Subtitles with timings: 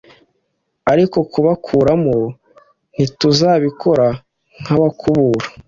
[0.91, 2.17] ariko kubakuramo
[2.93, 4.07] ntituzabikora
[4.61, 5.45] nk’abakubura